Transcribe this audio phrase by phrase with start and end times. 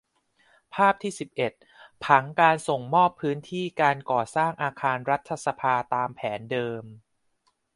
[0.75, 1.53] ภาพที่ สิบเอ็ด
[2.05, 6.83] ผังการส่งมอบพื้นที่การก่อสร้างอาคารรัฐสภาตามแผนเดิม